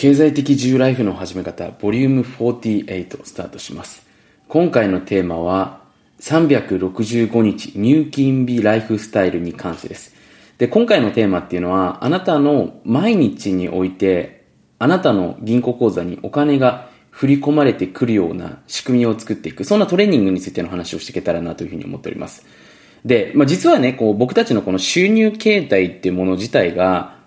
[0.00, 4.06] 経済的自由ライフの始め方、ボリューム48スタートします。
[4.46, 5.80] 今回のテーマは、
[6.20, 10.14] 365日入金日ライフスタイルに関してです。
[10.58, 14.44] で、今回のテーマっていうのは、あなたの毎日において、
[14.78, 22.46] あなたの銀行口座にお金が振り込まれてくるような仕組みを作っていく、そんなトレーニングについての話をしていけたらなというふうに思っております。
[23.04, 27.17] で、まあ、実はね、こう僕たちのこの収入形態っていうもの自体が、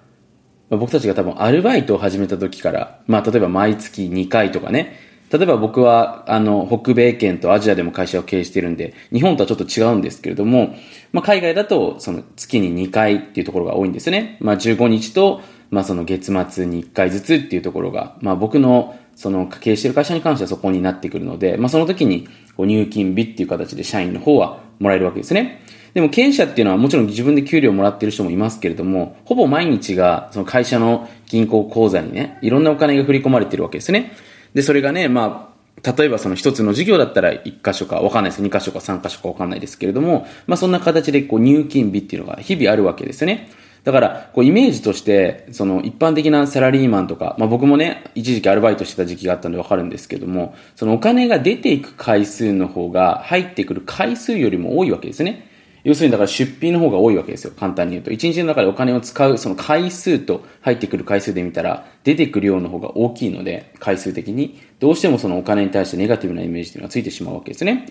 [0.78, 4.98] 僕たちが多分アルバイトを始めた時から、まあ、例えば毎月2回とかね、
[5.32, 10.76] 例えば僕は、あの、北米圏とアジアでも会社を経営してるんで、日本とはちょっと違うんですけれども、
[11.14, 14.38] まあ、海外だと、その月に2回っていうところが多いんですよね。
[14.42, 22.28] まあ、15日と、まあ、その月末に1回ずつっていうところが、まあ、僕の、その経営してる会社に関してはそこになってくるので、まあ、その時に、
[22.58, 25.62] 入金日っていう形で社員の方はもらえるわけですね。
[25.94, 34.14] でも経営者っていうのはもちろん自分で給料もらってる人もいますけれども、ほぼ毎日がその会社の銀行口座にね、いろんなお金が振り込まれてるわけですね。
[34.54, 35.52] で、それがね、まあ、
[35.98, 38.42] 例えばその一つの事業だったら一箇所かわかんないです。
[38.42, 43.50] 二箇所か三箇所かわかんないですけれども、まあそんな形でこう入金日っていうのが日々あるわけですね。
[43.84, 55.51] だから、こうイメージとして、その一般的なサラリーマンとか、まあ僕もね、一時期アルバイトしてた時期があったんでわかるんですけども、そのお金が出ていく回数の方が入ってくる回数よりも多いわけですね。
[55.84, 57.54] 要するにだから出費の方が多いわけですよ。
[57.58, 58.12] 簡単に言うと。
[58.12, 67.88] 一日の中でお金を使うその回数と入ってくる回数で見たら、出てくる量の方が大きいので、回数的に、どうしてもそのお金に対してネガティブなイメージというのがついてしまうわけですね。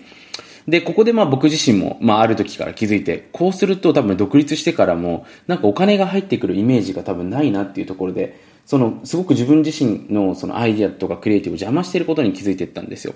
[0.67, 13.13] で、ここでまあ僕自身も、まあある時から気づいて、こうすると多分独立してからも、なんかお金が入ってくるイメージが多分ないなっていうところで、その、すごく自分自身のそのアイディアとかクリエイティブを邪魔していることに気づいていったんですよ。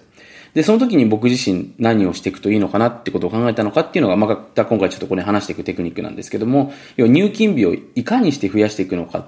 [0.53, 9.25] で、その時に僕自身何をしていくといいのかなってことを考えたのかっていうのが、また今回ちょっとこれ話していくテクニックなんですけども、要は入金日をいかにして増やしていくのかっ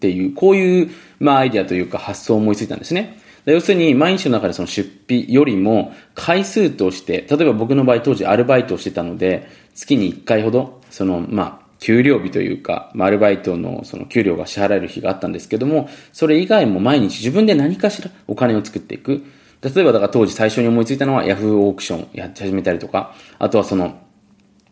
[0.00, 3.18] ていう、こういう、まあアイディアというか発想を思いついたんですね。
[3.46, 19.24] 要するに毎日の中でその出費よりも回数として、例えば僕の場合当時アルバイトをしてたので、月に1回ほど、その、まあ、給料日というか、アルバイトのその給料が支払える日があったんですけども、それ以外も毎日自分で何かしらお金を作っていく。
[19.62, 23.98] 例えばだから当時最初に思いついたのは Yahoo オークションやって始めたりとか、あとはその、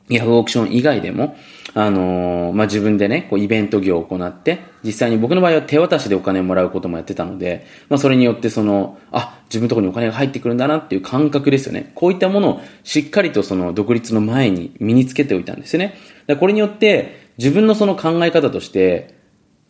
[0.09, 1.37] ヤフーオークション以外でも、
[1.75, 11.93] あのー、まあ、自分でね、こうイベント業を行って、実際に僕の場合は手渡しでお金をもらうこともやってたので、まあ、それによってその、あ、自分のとこにお金が入ってくるんだなっていう感覚ですよね。
[11.95, 15.95] こういったものをしっかりとその独立の前に身につけておいたんですよね。
[16.41, 19.15] これによって、自分のその考え方として、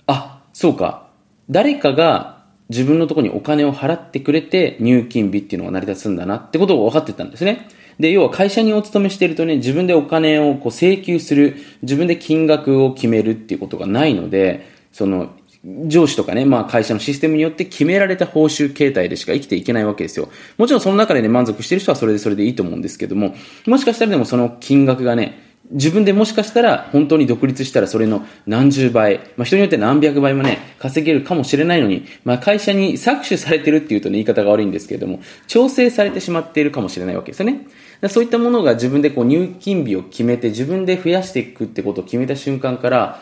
[0.06, 1.09] あ、そうか、
[1.50, 2.38] 誰かが
[2.69, 7.69] 自分のとこにお金を払ってくれて入金日っていうのが成り立つんだなってことを分かってたんですね。
[7.98, 15.31] で、要は会社にお勤めしているとね、自分でお金をこう請求する、自分で金額を決めるっていうことがないので、その、
[15.64, 20.28] 上司とかね、まあ会社のシステムによって決められた報酬形態でしか生きていけないわけですよ。
[20.56, 23.34] もちろんその中でね、満足してる人はそれでそれでいいと思うんですけども、
[23.66, 37.66] もしかしたらでもその金額がね、自分でもしかしたら本当に独立したらそれの何十倍、まあ、人によって何百倍もね、稼げるかもしれないのに、まあ、会社に搾取されてるっていうとね、言い方が悪いんですけれども、調整されてしまっているかもしれないわけですよね。
[38.09, 43.20] そういったものが自分でこう入金日を決めて自分で増やしていくってことを決めた瞬間から、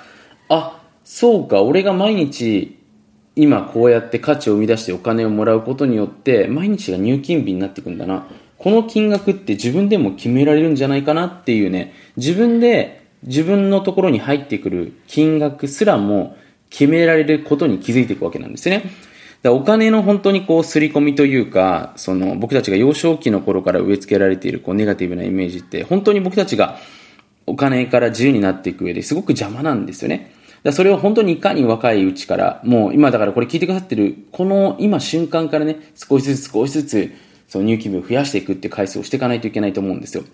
[0.50, 2.78] あ、そうか、俺が毎日
[3.36, 8.26] 今こうやって価値を生み出してお金をもらうことによって毎日が入金日になっていくんだな。
[8.58, 16.36] この金額って自分でも決められるんじゃないかなっていうね、自分で自分のところに入ってくる金額すらも
[16.70, 18.90] 決められることに気づいていくわけなんですね。
[19.46, 26.78] だお金の本当にこう、刷り込みというか、その、僕たちが幼少期の頃から植え付けられている、こう、ネガティブなイメージって、本当に僕たちが
[27.46, 30.32] お金から自由になっていく上ですごく邪魔なんですよね。
[30.64, 37.12] だそれを本当にいかに若いうちから、もう今だからこれ聞いてくださってる、この今瞬間からね、少しずつ少しずつ、
[37.46, 40.24] その入金日を増やしていくっていう回数をしていかないといけないと思うんですよ。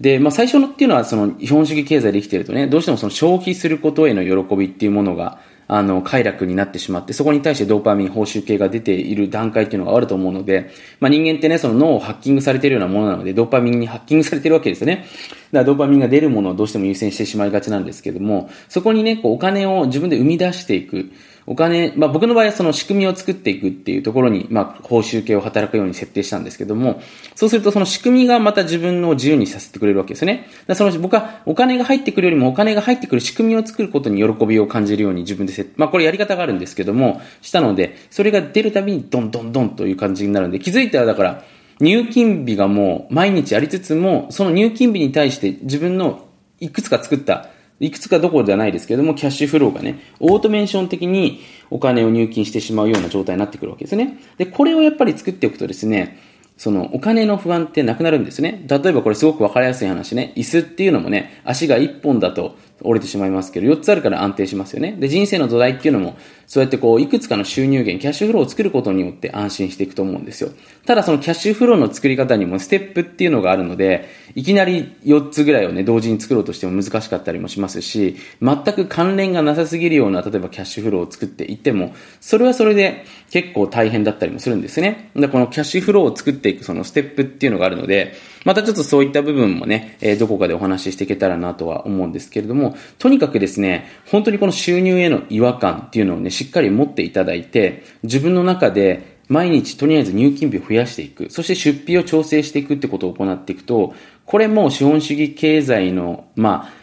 [0.00, 5.38] で、まあ最初のっていうのはその資本主義経済で生きてるとね、どうしてもその消費することへの喜びっていうものが
[5.72, 14.96] あの、快楽になってしまって、そこに対してドーパミン、報酬系が出ている段階っていうのがあると思うので、まあ人間ってね、その脳をハッキングされてるようなものなので、ドーパミンにハッキングされてるわけですよね。
[14.96, 15.06] だか
[15.52, 21.12] らドーパミンが出るものをどうしても優先してしまいがちなんですけども、そこにね、こうお金を自分で生み出していく。
[21.50, 27.02] お金、まあ僕の場合はその仕組みを作っていくっていうところに、まあ報酬系を働くように設定したんですけども、
[27.34, 30.46] そうするとその仕組みがまた自分の自由にさせてくれるわけですね。
[30.68, 41.44] だその僕はお金が入ってくるよりもお金が入ってくる仕組みを作ることに喜びを感じるように自分で設定、まあこれやり方があるんですけども、したので、それが出るたびにドンドンドンという感じになるんで、気づいたらだから、
[41.80, 46.28] 入金日がもう毎日ありつつも、その入金日に対して自分の
[46.60, 47.48] いくつか作った
[47.80, 51.40] いくつかどころではないですけれども、キャッシュフローがね、オートメーション的に
[51.70, 54.18] お金を入金してしまうような状態になってくるわけですね。
[54.36, 56.18] で、これをやっぱり作っておくとですね、
[56.60, 58.62] そのお金の不安ってなくなるんですね。
[58.68, 60.34] 例えばこれすごくわかりやすい話ね。
[60.36, 64.94] 椅子っていうのもね、足が1本だと折れてしまいますけど、4つあるから安定しますよね。
[64.98, 66.16] で、人生の土台っていうのも、
[66.46, 70.50] そうやってこう、いくつかの収入源、キャッシュフローを作ることによって安心していくと思うんですよ。
[70.84, 85.10] ただそのキャッシュフローの作り方にもステップっていうのがあるので、いきなり4つぐらいをね、同時に作ろうとしても難しかったりもしますし、全く関連がなさすぎるような、例えばキャッシュフローを作っていっても、それはそれで結構大変だったりもするんですね。
[85.14, 88.14] で、このキャッシュフローを作っていくそのステップっていうのがあるので、
[88.44, 101.30] またちょっとそういった部分もね、え、どこかでお話ししていけたらなとは思うんですけれども、とにかくですね、本当にこの収入への違和感っていうのをね、しっかり持っていただいて、自分の中で毎日とりあえず入金日を増やしていく。
[101.30, 103.94] そして出費を調整していくってことを行っていくと、
[104.26, 106.80] これも資本主義経済の、まあ、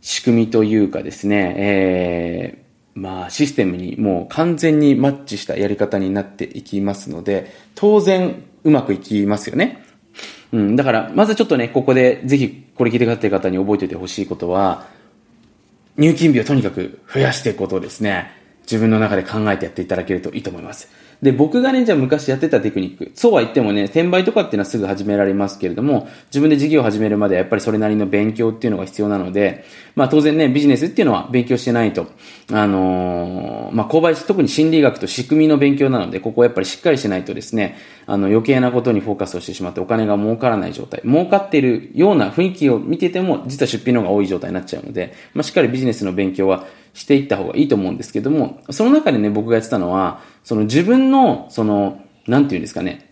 [0.00, 9.84] 仕組みというかですね、えー、まあ、システムにもう完全にマッチしたやり方になっていきますので、当然うまくいきますよね。
[10.52, 14.86] うん、だから、まずちょっとね、ここでぜひこれ聞いてくださってる方に覚えておいてほしいことは、
[15.96, 20.88] 入金日をとにかく増やしていくことをですね、自分の中で考えてやっていただけるといいと思います。
[21.22, 23.10] で、僕がね、じゃあ昔やってたテクニック。
[23.14, 29.64] そうは言ってもね、転売とかっていうのはすぐ始められますけれども、自分で事業を始めるまではやっぱりそれなりの勉強っていうのが必要なので、
[29.96, 32.06] まあ当然ね、ビジネスっていうのは勉強してないと、
[32.50, 37.76] あのー、まあ購買、特に心理学と仕組みの勉強なので、ここはやっぱりしっかりしないとですね、
[38.06, 46.64] あの余計なことにフォーカスをしてしまってお金が儲からない状態、儲かっているような雰囲気を見てても、実は出費の方が多い状態になっちゃうので、まあしっかりビジネスの勉強は
[46.94, 53.10] していった方がいいと思うんですけども、その中でね、僕がやってたのは、その自分の、その、なんていうんですかね、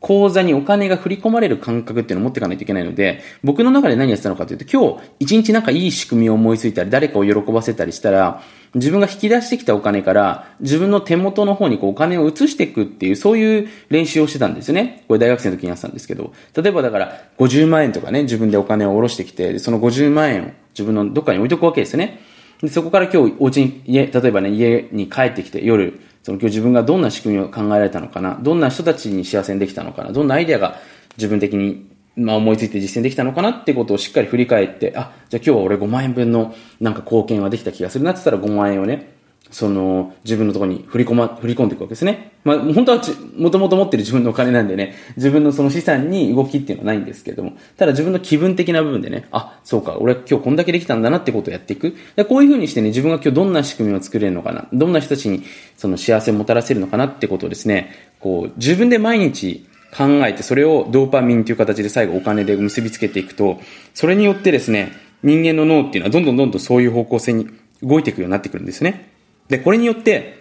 [0.00, 8.42] 口座にお金が振り込まれる感覚っていうのを持っていかないといけないので、僕の中で何やってたのかというと、今日一日なんかいい仕組みを思いついたり、誰かを喜ばせたりしたら、
[8.74, 15.04] 自分が引き出してきたお金から、自分の手元の方にこうお金を移していくっていう、そういう練習をしてたんですよね。
[15.06, 22.20] これ大学生の時にやってたんですけど、例えばだから50万円とかね、自分でお金を下ろしてきて、その50万円を自分のどっかに置いとくわけですよね。
[22.62, 30.76] でそこから今日お家に、家、例えばね、家に帰ってきて夜、その今日自分がどんな仕組みを考えられたのかな、どんな人たちに幸せにできたのかな、どんなアイデアが
[31.16, 39.14] 自分的にまあ思いついて実践できたのかなってことをしっかり振り返って、あ、じゃあ今日は俺5万円分のなんか貢献はできた気がするなって言ったら5万円をね、
[39.50, 42.32] その、自分のところに振り込ま、振り込んでいくわけですね。
[42.44, 43.02] まあ、本当は
[43.36, 51.96] もともと持ってる自分のお金なんでね、自分のその資産に動きっていうのはないんですけれども、ただ自分の気分的な部分でね、あ、そうか、俺は今日こんだけできたんだなってことをやっていく。
[52.16, 55.42] でこういうふうにしてね、自分が今日どんな仕組みを作れるのかな、どんな人たちに
[55.76, 59.66] その幸せをもたらせるのかなってことをですね、こう、自分で毎日
[59.96, 63.60] 考えて、それをドーパミンという形で最後お金で結びつけていくと、
[63.94, 64.92] それによってですね、
[65.22, 67.48] 人間の脳っていうのはどんどんどんどんそういう方向性に
[67.82, 69.09] 動いていくようになってくるんですね。
[69.50, 70.40] で、これによって、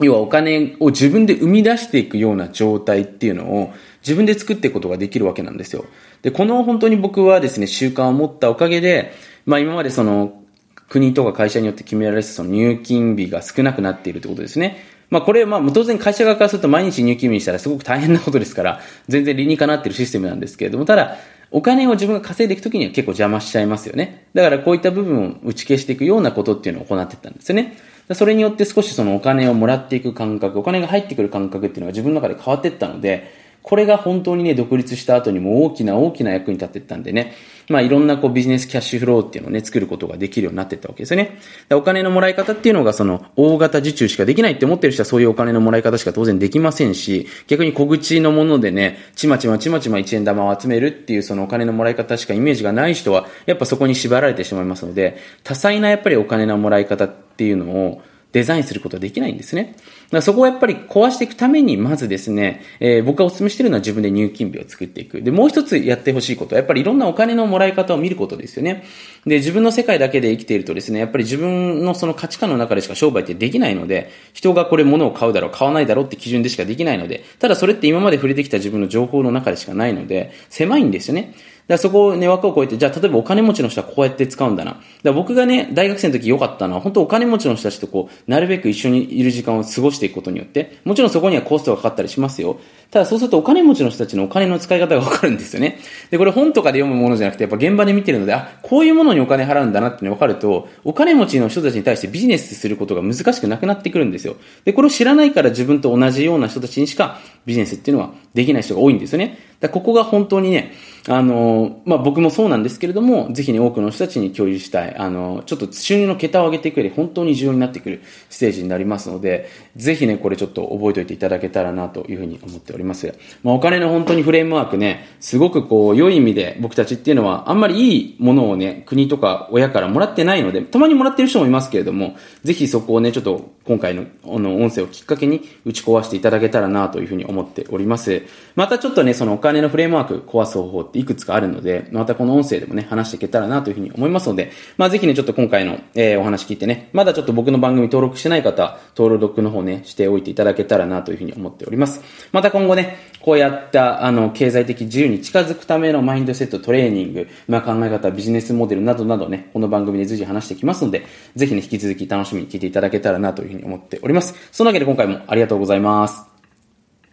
[0.00, 5.84] 要はお金を自分で生み出していくような状態っていうのを自分で作っていくことができるわけなんですよ。
[6.22, 9.12] で、この本当に僕はですね、習慣を持ったおかげで、
[9.46, 10.42] まあ今までその
[10.88, 14.82] 国とか会社によって決められてその入金日が少なくなっているってことですね。
[15.10, 21.18] まあこれ、まあ当然会社側からすると毎日入金日にしたらすごく大変なことですから、全然理にかなっているシステムなんですけれども、ただ、
[21.52, 24.26] お金を自分が稼いでいくときには結構邪魔しちゃいますよね。
[24.34, 27.76] だからこういった部分を打ち消していくようなことっていうのを行ってったんですよね。
[28.14, 37.34] それによって少しそのお金をもらっていく感覚、お金が入ってくる感覚っていうのが自分の中で変わっていったので、これが本当にね、独立した後にも大きな大きな役に立ってったんでね、
[37.68, 41.38] まあいろんなこうビジネスキャッシュフローっていうのをね、作ることができるようになってったわけですよね。
[41.70, 58.02] お金のもらい方っていうのがその大型受注しかできないって思ってる人はそういうお金のもらい方しか当然できませんし、逆に小口のものでね、ちまちまちまちま1円玉を集めるっていうそのお金のもらい方しかイメージがない人は、やっぱそこに縛られてしまいますので、多彩なやっぱりお金のもらい方っていうのを、
[58.32, 59.74] デザインすることはできないんですね。
[59.74, 65.22] だからそこをやっぱり壊していくために、まずですね、えー、僕がお勧めしているのは自分で入金日を作っていく。
[65.22, 68.84] で、もう一つやってほしいことは、やっぱりいろんなお金のもらい方を見ることですよね。
[69.26, 81.34] で、自分の世界だけで生きているとですね、やっぱり自分のその価値観の中でしか商売ってできないので、人がこれ物を買うだろう、買わないだろうって基準でしかできないので、ただそれって今まで触れてきた自分の情報の中でしかないので、狭いんですよね。
[81.68, 84.80] だそこをね、枠を超えて、じゃあ例えばお金持ちの人はこうやって使うんだな。
[85.02, 92.58] だ僕がね、大学生の時良かったのは、本当お金持ちの人たちとこう、なるべく一緒にいる時間を過ごしていくことによって、もちろんそこにはコストがかかったりしますよ。
[92.90, 95.78] ただそうするとお金持ちの人たちのお金の使い方がわかるんですよね。
[96.10, 104.36] で、これ本とかで読むものじゃなくて、やっぱ現場で見てるので、あ、こういうものにお金払うんだなって分かると、お金持ちの人たちに対してビジネスすることが難しくなくなってくるんですよ。
[104.64, 109.38] で、これを知らないから自分と同じような人たちにしかビジネスっていうのはできない人が多いんですよね。
[109.60, 110.72] だここが本当にね、
[111.06, 123.14] あの、まあ、僕もそうなんですけれども、ぜひね、多くの人たちに共有したい、あの、ちょっと収入の桁を上げていく上で本当に重要になってくるステージになりますので、ぜひね、これちょっと覚えておいていただけたらなというふうに思っております。
[123.42, 138.22] まあ、お金の本当にフレームワークね、すごくこう、良い意味で僕たちっていうのは、あんまりいいものをね、国とか親からもらってないので、たまにもらってる人もいますけれども、ぜひそこをね、ちょっと今回のあの音声をきっかけに打ち壊していただけたらなというふうに思っております。
[138.56, 152.02] またちょっとね、そのお金のフレームワーク壊す方法っていくつかあるので、またこの音声でもね、話していけたらなというふうに思いますので、まあぜひね、ちょっと今回の、えー、お話聞いてね、まだちょっと僕の番組登録してない方、登録の方ね、しておいていただけたらなというふうに思っております。
[152.32, 161.04] また今後ね、こうやった、あの、経済的自由に近づくためのマインドセット、トレーニング、まあ考え方、ビジネスモデルなどなどね、この番組で随時話してきますので、
[161.36, 164.34] ぜひね、引き続き楽しみに聞いていただけたらなというふうに思っております。
[164.52, 166.39] そんなわけで今回もありがとうございます。